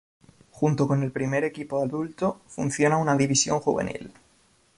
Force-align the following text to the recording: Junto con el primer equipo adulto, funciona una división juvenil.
Junto 0.49 0.87
con 0.87 1.03
el 1.03 1.11
primer 1.11 1.43
equipo 1.43 1.79
adulto, 1.79 2.41
funciona 2.47 2.97
una 2.97 3.15
división 3.15 3.59
juvenil. 3.59 4.11